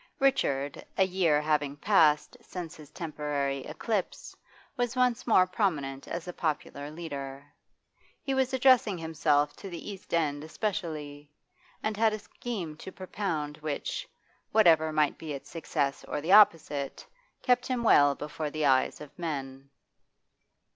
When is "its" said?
15.33-15.51